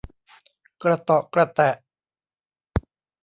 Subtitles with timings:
[0.83, 1.75] กระเตาะกระแตะ